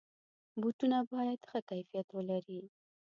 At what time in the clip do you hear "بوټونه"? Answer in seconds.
0.59-0.97